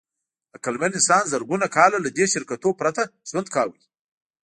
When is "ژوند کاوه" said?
3.29-3.77